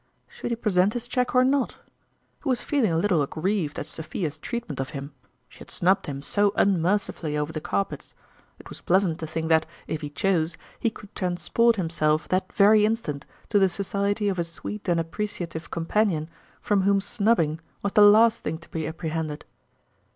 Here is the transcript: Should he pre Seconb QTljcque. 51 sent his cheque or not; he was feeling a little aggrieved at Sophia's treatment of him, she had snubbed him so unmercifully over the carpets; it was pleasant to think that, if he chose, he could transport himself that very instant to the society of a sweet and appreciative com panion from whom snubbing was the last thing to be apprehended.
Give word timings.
Should 0.27 0.49
he 0.49 0.55
pre 0.55 0.71
Seconb 0.71 0.73
QTljcque. 0.73 0.73
51 0.73 0.73
sent 0.83 0.93
his 0.93 1.07
cheque 1.07 1.35
or 1.35 1.43
not; 1.43 1.77
he 2.43 2.49
was 2.49 2.61
feeling 2.63 2.91
a 2.91 2.97
little 2.97 3.21
aggrieved 3.21 3.77
at 3.77 3.85
Sophia's 3.87 4.39
treatment 4.39 4.79
of 4.79 4.89
him, 4.97 5.13
she 5.47 5.59
had 5.59 5.69
snubbed 5.69 6.07
him 6.07 6.23
so 6.23 6.51
unmercifully 6.55 7.37
over 7.37 7.53
the 7.53 7.61
carpets; 7.61 8.15
it 8.57 8.67
was 8.69 8.81
pleasant 8.81 9.19
to 9.19 9.27
think 9.27 9.49
that, 9.49 9.67
if 9.85 10.01
he 10.01 10.09
chose, 10.09 10.57
he 10.79 10.89
could 10.89 11.13
transport 11.13 11.75
himself 11.75 12.27
that 12.29 12.51
very 12.51 12.83
instant 12.83 13.27
to 13.49 13.59
the 13.59 13.69
society 13.69 14.27
of 14.27 14.39
a 14.39 14.43
sweet 14.43 14.89
and 14.89 14.99
appreciative 14.99 15.69
com 15.69 15.85
panion 15.85 16.29
from 16.59 16.81
whom 16.81 16.99
snubbing 16.99 17.59
was 17.83 17.93
the 17.93 18.01
last 18.01 18.43
thing 18.43 18.57
to 18.57 18.69
be 18.69 18.87
apprehended. 18.87 19.45